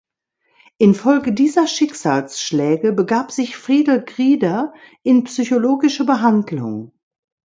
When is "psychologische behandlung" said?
5.25-6.91